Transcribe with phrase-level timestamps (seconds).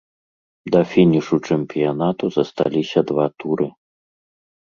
[0.75, 3.67] Да фінішу чэмпіянату засталіся два туры.